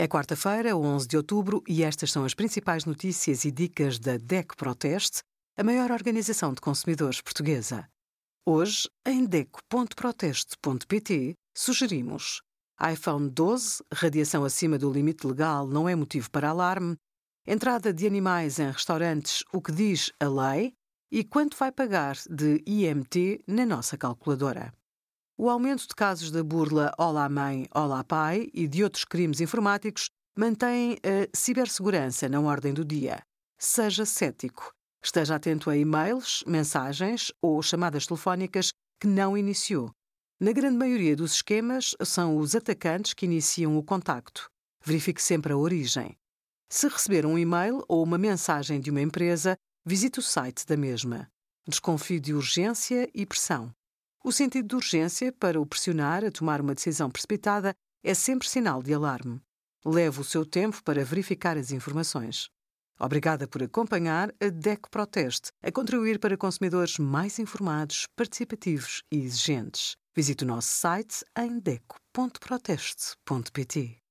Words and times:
É 0.00 0.06
quarta-feira, 0.06 0.76
11 0.76 1.08
de 1.08 1.16
outubro, 1.16 1.60
e 1.66 1.82
estas 1.82 2.12
são 2.12 2.24
as 2.24 2.32
principais 2.32 2.84
notícias 2.84 3.44
e 3.44 3.50
dicas 3.50 3.98
da 3.98 4.16
DEC 4.16 4.54
Proteste, 4.54 5.24
a 5.56 5.64
maior 5.64 5.90
organização 5.90 6.54
de 6.54 6.60
consumidores 6.60 7.20
portuguesa. 7.20 7.84
Hoje, 8.46 8.88
em 9.04 9.24
DECO.proteste.pt, 9.24 11.34
sugerimos 11.52 12.42
iPhone 12.80 13.28
12, 13.28 13.82
radiação 13.92 14.44
acima 14.44 14.78
do 14.78 14.88
limite 14.88 15.26
legal 15.26 15.66
não 15.66 15.88
é 15.88 15.96
motivo 15.96 16.30
para 16.30 16.50
alarme, 16.50 16.96
entrada 17.44 17.92
de 17.92 18.06
animais 18.06 18.60
em 18.60 18.70
restaurantes, 18.70 19.42
o 19.52 19.60
que 19.60 19.72
diz 19.72 20.12
a 20.20 20.28
lei, 20.28 20.74
e 21.10 21.24
quanto 21.24 21.56
vai 21.56 21.72
pagar 21.72 22.16
de 22.30 22.62
IMT 22.64 23.42
na 23.48 23.66
nossa 23.66 23.98
calculadora. 23.98 24.72
O 25.40 25.48
aumento 25.48 25.86
de 25.86 25.94
casos 25.94 26.32
da 26.32 26.42
burla 26.42 26.92
Olá 26.98 27.28
Mãe, 27.28 27.68
Olá 27.72 28.02
Pai 28.02 28.48
e 28.52 28.66
de 28.66 28.82
outros 28.82 29.04
crimes 29.04 29.40
informáticos 29.40 30.10
mantém 30.36 30.94
a 30.96 31.28
cibersegurança 31.32 32.28
na 32.28 32.40
ordem 32.40 32.74
do 32.74 32.84
dia. 32.84 33.22
Seja 33.56 34.04
cético. 34.04 34.72
Esteja 35.00 35.36
atento 35.36 35.70
a 35.70 35.76
e-mails, 35.76 36.42
mensagens 36.44 37.32
ou 37.40 37.62
chamadas 37.62 38.04
telefónicas 38.04 38.72
que 39.00 39.06
não 39.06 39.38
iniciou. 39.38 39.92
Na 40.40 40.50
grande 40.50 40.76
maioria 40.76 41.14
dos 41.14 41.34
esquemas, 41.34 41.94
são 42.02 42.36
os 42.36 42.56
atacantes 42.56 43.14
que 43.14 43.24
iniciam 43.24 43.78
o 43.78 43.82
contacto. 43.84 44.50
Verifique 44.84 45.22
sempre 45.22 45.52
a 45.52 45.56
origem. 45.56 46.16
Se 46.68 46.88
receber 46.88 47.24
um 47.24 47.38
e-mail 47.38 47.84
ou 47.86 48.02
uma 48.02 48.18
mensagem 48.18 48.80
de 48.80 48.90
uma 48.90 49.02
empresa, 49.02 49.56
visite 49.86 50.18
o 50.18 50.22
site 50.22 50.66
da 50.66 50.76
mesma. 50.76 51.28
Desconfie 51.64 52.18
de 52.18 52.34
urgência 52.34 53.08
e 53.14 53.24
pressão. 53.24 53.72
O 54.28 54.30
sentido 54.30 54.68
de 54.68 54.76
urgência 54.76 55.32
para 55.32 55.58
o 55.58 55.64
pressionar 55.64 56.22
a 56.22 56.30
tomar 56.30 56.60
uma 56.60 56.74
decisão 56.74 57.10
precipitada 57.10 57.74
é 58.04 58.12
sempre 58.12 58.46
sinal 58.46 58.82
de 58.82 58.92
alarme. 58.92 59.40
Leve 59.82 60.20
o 60.20 60.24
seu 60.24 60.44
tempo 60.44 60.84
para 60.84 61.02
verificar 61.02 61.56
as 61.56 61.70
informações. 61.70 62.50
Obrigada 63.00 63.48
por 63.48 63.62
acompanhar 63.62 64.28
a 64.38 64.50
DEC 64.50 64.90
Proteste, 64.90 65.48
a 65.62 65.72
contribuir 65.72 66.18
para 66.18 66.36
consumidores 66.36 66.98
mais 66.98 67.38
informados, 67.38 68.06
participativos 68.14 69.02
e 69.10 69.16
exigentes. 69.16 69.96
Visite 70.14 70.44
o 70.44 70.46
nosso 70.46 70.68
site 70.68 71.24
em 71.34 71.58
deco.proteste.pt. 71.58 74.07